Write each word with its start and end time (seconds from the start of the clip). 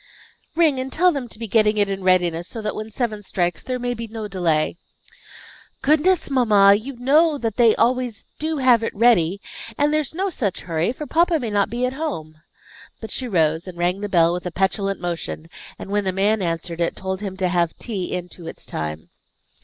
"Ring, 0.55 0.79
and 0.79 0.91
tell 0.91 1.11
them 1.11 1.27
to 1.29 1.37
be 1.37 1.47
getting 1.47 1.77
it 1.77 1.87
in 1.87 2.03
readiness 2.03 2.47
so 2.47 2.59
that 2.63 2.73
when 2.73 2.89
seven 2.89 3.21
strikes 3.21 3.63
there 3.63 3.77
may 3.77 3.93
be 3.93 4.07
no 4.07 4.27
delay." 4.27 4.77
"Goodness, 5.83 6.31
mamma! 6.31 6.73
You 6.73 6.95
know 6.95 7.37
they 7.37 7.51
do 7.69 7.75
always 7.77 8.25
have 8.41 8.81
it 8.81 8.95
ready. 8.95 9.39
And 9.77 9.93
there's 9.93 10.15
no 10.15 10.31
such 10.31 10.61
hurry, 10.61 10.91
for 10.91 11.05
papa 11.05 11.39
may 11.39 11.51
not 11.51 11.69
be 11.69 11.85
at 11.85 11.93
home." 11.93 12.41
But 12.99 13.11
she 13.11 13.27
rose, 13.27 13.67
and 13.67 13.77
rang 13.77 14.01
the 14.01 14.09
bell 14.09 14.33
with 14.33 14.47
a 14.47 14.51
petulant 14.51 14.99
motion, 14.99 15.47
and 15.77 15.91
when 15.91 16.05
the 16.05 16.11
man 16.11 16.41
answered 16.41 16.81
it, 16.81 16.95
told 16.95 17.21
him 17.21 17.37
to 17.37 17.47
have 17.47 17.77
tea 17.77 18.11
in 18.15 18.27
to 18.29 18.47
its 18.47 18.65
time. 18.65 19.11